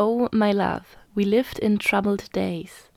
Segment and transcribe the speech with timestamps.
[0.00, 2.88] Oh, my love, we lived in troubled days.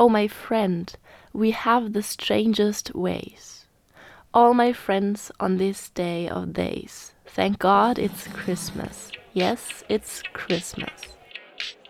[0.00, 0.92] Oh, my friend,
[1.32, 3.66] we have the strangest ways.
[4.34, 9.12] All my friends on this day of days, thank God it's Christmas.
[9.32, 10.90] Yes, it's Christmas.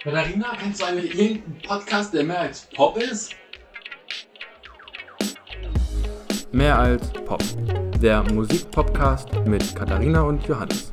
[0.05, 3.35] Katharina, kennst du eigentlich irgendeinen Podcast, der mehr als Pop ist?
[6.53, 7.43] Mehr als Pop.
[8.03, 10.93] Der Musikpodcast mit Katharina und Johannes.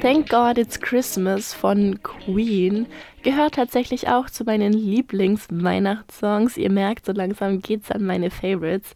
[0.00, 2.86] Thank God It's Christmas von Queen
[3.22, 6.56] gehört tatsächlich auch zu meinen Lieblings-Weihnachtssongs.
[6.56, 8.94] Ihr merkt, so langsam geht's an meine Favorites.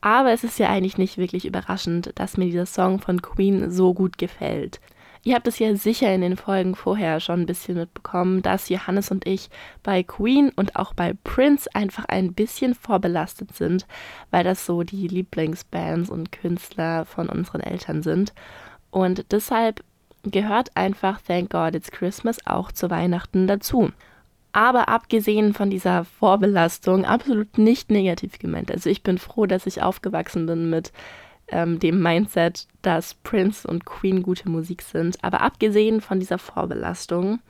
[0.00, 3.94] Aber es ist ja eigentlich nicht wirklich überraschend, dass mir dieser Song von Queen so
[3.94, 4.80] gut gefällt.
[5.22, 9.10] Ihr habt es ja sicher in den Folgen vorher schon ein bisschen mitbekommen, dass Johannes
[9.10, 9.48] und ich
[9.82, 13.86] bei Queen und auch bei Prince einfach ein bisschen vorbelastet sind,
[14.30, 18.34] weil das so die Lieblingsbands und Künstler von unseren Eltern sind.
[18.90, 19.82] Und deshalb
[20.30, 23.90] gehört einfach Thank God It's Christmas auch zu Weihnachten dazu.
[24.52, 28.70] Aber abgesehen von dieser Vorbelastung, absolut nicht negativ gemeint.
[28.70, 30.92] Also ich bin froh, dass ich aufgewachsen bin mit
[31.48, 35.22] ähm, dem Mindset, dass Prince und Queen gute Musik sind.
[35.22, 37.40] Aber abgesehen von dieser Vorbelastung,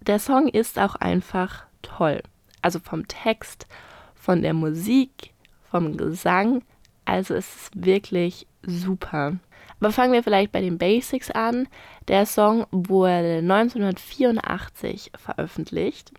[0.00, 2.22] der Song ist auch einfach toll.
[2.62, 3.66] Also vom Text,
[4.14, 5.32] von der Musik,
[5.70, 6.62] vom Gesang.
[7.04, 9.36] Also es ist wirklich super.
[9.80, 11.68] Aber fangen wir vielleicht bei den Basics an.
[12.08, 16.12] Der Song wurde 1984 veröffentlicht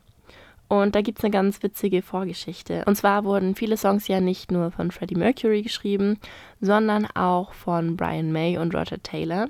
[0.69, 2.83] und da gibt es eine ganz witzige Vorgeschichte.
[2.85, 6.19] Und zwar wurden viele Songs ja nicht nur von Freddie Mercury geschrieben,
[6.61, 9.47] sondern auch von Brian May und Roger Taylor.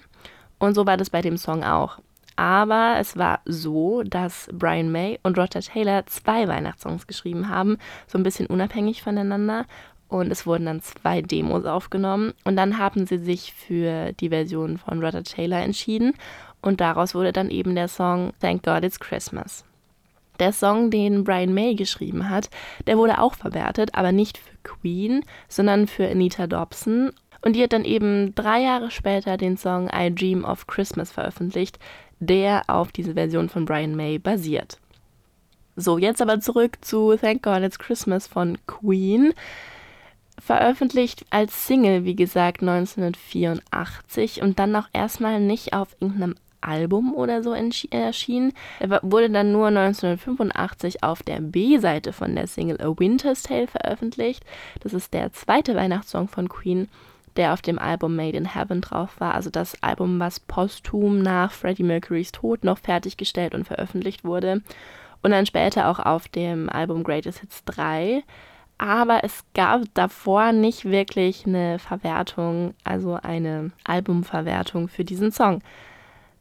[0.59, 1.99] Und so war das bei dem Song auch.
[2.37, 8.17] Aber es war so, dass Brian May und Roger Taylor zwei Weihnachtssongs geschrieben haben, so
[8.17, 9.65] ein bisschen unabhängig voneinander.
[10.09, 12.33] Und es wurden dann zwei Demos aufgenommen.
[12.43, 16.13] Und dann haben sie sich für die Version von Roger Taylor entschieden.
[16.61, 19.63] Und daraus wurde dann eben der Song Thank God It's Christmas.
[20.39, 22.49] Der Song, den Brian May geschrieben hat,
[22.87, 27.11] der wurde auch verwertet, aber nicht für Queen, sondern für Anita Dobson.
[27.41, 31.77] Und die hat dann eben drei Jahre später den Song I Dream of Christmas veröffentlicht,
[32.19, 34.79] der auf diese Version von Brian May basiert.
[35.75, 39.33] So, jetzt aber zurück zu Thank God It's Christmas von Queen.
[40.39, 47.43] Veröffentlicht als Single, wie gesagt, 1984 und dann auch erstmal nicht auf irgendeinem Album oder
[47.43, 48.53] so erschienen.
[48.79, 54.43] Er wurde dann nur 1985 auf der B-Seite von der Single A Winter's Tale veröffentlicht.
[54.81, 56.89] Das ist der zweite Weihnachtssong von Queen,
[57.35, 59.35] der auf dem Album Made in Heaven drauf war.
[59.35, 64.61] Also das Album, was posthum nach Freddie Mercurys Tod noch fertiggestellt und veröffentlicht wurde.
[65.21, 68.23] Und dann später auch auf dem Album Greatest Hits 3
[68.79, 75.61] aber es gab davor nicht wirklich eine Verwertung, also eine Albumverwertung für diesen Song.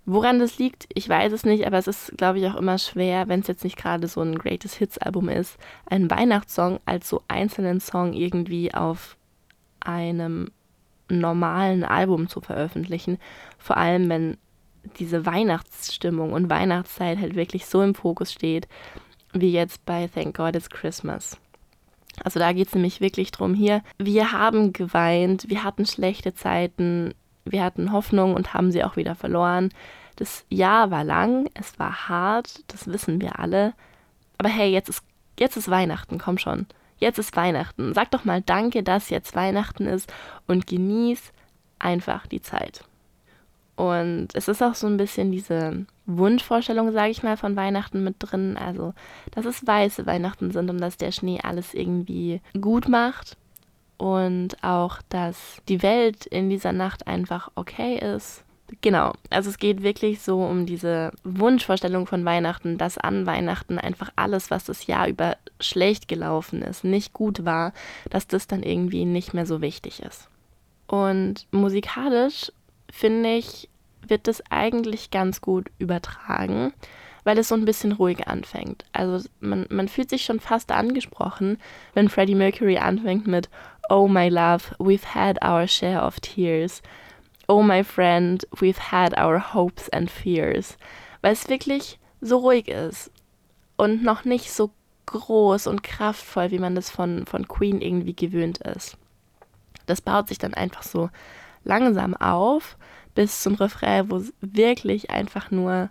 [0.07, 3.29] Woran das liegt, ich weiß es nicht, aber es ist, glaube ich, auch immer schwer,
[3.29, 7.23] wenn es jetzt nicht gerade so ein Greatest Hits Album ist, einen Weihnachtssong als so
[7.27, 9.17] einzelnen Song irgendwie auf
[9.81, 10.51] einem
[11.11, 13.19] normalen Album zu veröffentlichen.
[13.59, 14.39] Vor allem, wenn
[14.99, 18.69] diese Weihnachtsstimmung und Weihnachtszeit halt wirklich so im Fokus steht,
[19.33, 21.37] wie jetzt bei Thank God It's Christmas.
[22.25, 23.83] Also da geht es nämlich wirklich drum hier.
[23.99, 27.15] Wir haben geweint, wir hatten schlechte Zeiten,
[27.45, 29.71] wir hatten Hoffnung und haben sie auch wieder verloren.
[30.17, 33.75] Das Jahr war lang, es war hart, das wissen wir alle.
[34.37, 35.03] Aber hey, jetzt ist,
[35.39, 36.67] jetzt ist Weihnachten, komm schon.
[36.99, 37.95] Jetzt ist Weihnachten.
[37.95, 40.13] Sag doch mal Danke, dass jetzt Weihnachten ist
[40.47, 41.33] und genieß
[41.79, 42.85] einfach die Zeit.
[43.79, 48.17] Und es ist auch so ein bisschen diese Wunschvorstellung, sage ich mal, von Weihnachten mit
[48.19, 48.57] drin.
[48.57, 48.93] Also,
[49.31, 53.37] dass es weiße Weihnachten sind und dass der Schnee alles irgendwie gut macht
[53.97, 58.43] und auch, dass die Welt in dieser Nacht einfach okay ist.
[58.81, 64.11] Genau, also es geht wirklich so um diese Wunschvorstellung von Weihnachten, dass an Weihnachten einfach
[64.17, 67.73] alles, was das Jahr über schlecht gelaufen ist, nicht gut war,
[68.11, 70.29] dass das dann irgendwie nicht mehr so wichtig ist.
[70.89, 72.51] Und musikalisch
[72.91, 73.69] finde ich,
[74.07, 76.73] wird das eigentlich ganz gut übertragen
[77.29, 78.87] weil es so ein bisschen ruhig anfängt.
[78.93, 81.59] Also man, man fühlt sich schon fast angesprochen,
[81.93, 83.51] wenn Freddie Mercury anfängt mit
[83.91, 86.81] Oh my love, we've had our share of tears.
[87.47, 90.79] Oh my friend, we've had our hopes and fears,
[91.21, 93.11] weil es wirklich so ruhig ist
[93.77, 94.71] und noch nicht so
[95.05, 98.97] groß und kraftvoll, wie man das von, von Queen irgendwie gewöhnt ist.
[99.85, 101.11] Das baut sich dann einfach so
[101.63, 102.79] langsam auf
[103.19, 105.91] bis zum Refrain, wo es wirklich einfach nur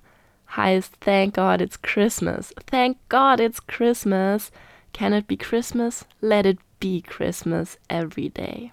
[0.55, 2.55] heißt Thank God it's Christmas.
[2.71, 4.49] Thank God it's Christmas.
[4.93, 6.05] Can it be Christmas?
[6.21, 8.71] Let it be Christmas every day.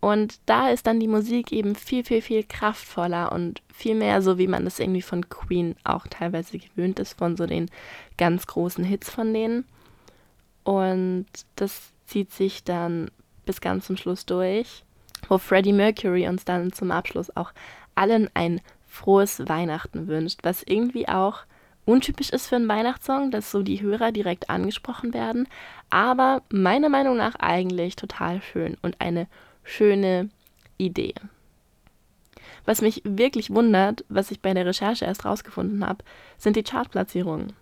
[0.00, 4.38] Und da ist dann die Musik eben viel, viel, viel kraftvoller und viel mehr so,
[4.38, 7.70] wie man das irgendwie von Queen auch teilweise gewöhnt ist, von so den
[8.16, 9.66] ganz großen Hits von denen.
[10.62, 11.26] Und
[11.56, 13.10] das zieht sich dann
[13.44, 14.82] bis ganz zum Schluss durch,
[15.28, 17.52] wo Freddie Mercury uns dann zum Abschluss auch
[17.94, 21.40] allen ein frohes Weihnachten wünscht, was irgendwie auch
[21.84, 25.48] untypisch ist für einen Weihnachtssong, dass so die Hörer direkt angesprochen werden,
[25.90, 29.26] aber meiner Meinung nach eigentlich total schön und eine
[29.64, 30.30] schöne
[30.78, 31.14] Idee.
[32.64, 36.04] Was mich wirklich wundert, was ich bei der Recherche erst rausgefunden habe,
[36.38, 37.52] sind die Chartplatzierungen.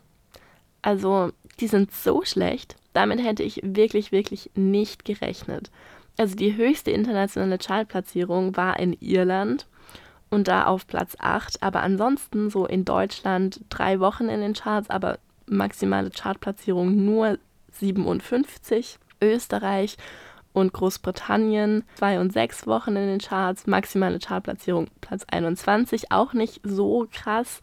[0.81, 5.71] Also, die sind so schlecht, damit hätte ich wirklich, wirklich nicht gerechnet.
[6.17, 9.67] Also die höchste internationale Chartplatzierung war in Irland
[10.31, 14.91] und da auf Platz 8, aber ansonsten so in Deutschland drei Wochen in den Charts,
[14.91, 17.39] aber maximale Chartplatzierung nur
[17.73, 19.97] 57, Österreich
[20.53, 26.61] und Großbritannien zwei und sechs Wochen in den Charts, maximale Chartplatzierung Platz 21, auch nicht
[26.63, 27.61] so krass.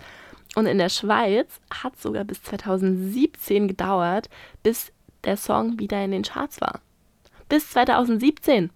[0.56, 4.30] Und in der Schweiz hat sogar bis 2017 gedauert,
[4.64, 4.92] bis
[5.24, 6.82] der Song wieder in den Charts war.
[7.50, 8.70] Bis 2017.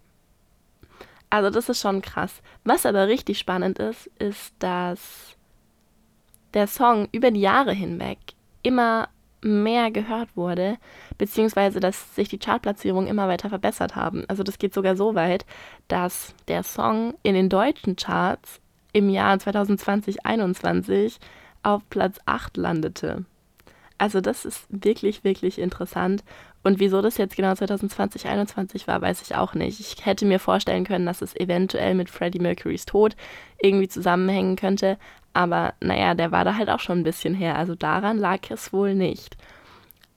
[1.29, 2.41] Also das ist schon krass.
[2.63, 5.35] Was aber richtig spannend ist, ist, dass
[6.53, 8.19] der Song über die Jahre hinweg
[8.61, 9.09] immer
[9.41, 10.77] mehr gehört wurde,
[11.17, 14.23] beziehungsweise dass sich die Chartplatzierungen immer weiter verbessert haben.
[14.27, 15.45] Also das geht sogar so weit,
[15.87, 18.61] dass der Song in den deutschen Charts
[18.93, 21.17] im Jahr 2020-21
[21.63, 23.25] auf Platz 8 landete.
[24.03, 26.25] Also das ist wirklich, wirklich interessant.
[26.61, 29.79] Und wieso das jetzt genau 2020, 2021 war, weiß ich auch nicht.
[29.79, 33.15] Ich hätte mir vorstellen können, dass es eventuell mit Freddie Mercurys Tod
[33.61, 34.97] irgendwie zusammenhängen könnte.
[35.31, 37.55] Aber naja, der war da halt auch schon ein bisschen her.
[37.57, 39.37] Also daran lag es wohl nicht.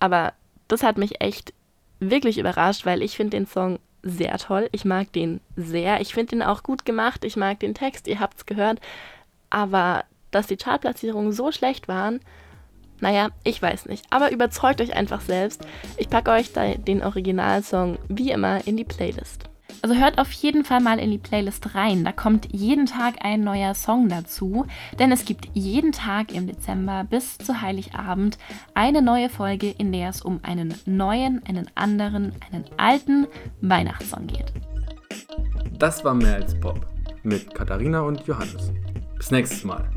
[0.00, 0.32] Aber
[0.66, 1.54] das hat mich echt
[2.00, 4.68] wirklich überrascht, weil ich finde den Song sehr toll.
[4.72, 6.00] Ich mag den sehr.
[6.00, 7.24] Ich finde den auch gut gemacht.
[7.24, 8.80] Ich mag den Text, ihr habt es gehört.
[9.48, 10.02] Aber
[10.32, 12.18] dass die Chartplatzierungen so schlecht waren,
[13.00, 14.04] naja, ich weiß nicht.
[14.10, 15.66] Aber überzeugt euch einfach selbst.
[15.96, 19.48] Ich packe euch den Originalsong wie immer in die Playlist.
[19.82, 22.04] Also hört auf jeden Fall mal in die Playlist rein.
[22.04, 24.66] Da kommt jeden Tag ein neuer Song dazu.
[24.98, 28.38] Denn es gibt jeden Tag im Dezember bis zu Heiligabend
[28.74, 33.26] eine neue Folge, in der es um einen neuen, einen anderen, einen alten
[33.60, 34.52] Weihnachtssong geht.
[35.78, 36.86] Das war mehr als Pop
[37.22, 38.72] mit Katharina und Johannes.
[39.16, 39.88] Bis nächstes Mal.